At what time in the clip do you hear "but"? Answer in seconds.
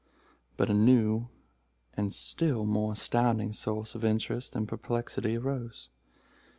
0.57-0.67